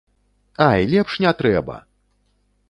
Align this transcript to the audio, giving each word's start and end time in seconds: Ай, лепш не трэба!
Ай, 0.69 0.81
лепш 0.93 1.13
не 1.27 1.35
трэба! 1.43 1.77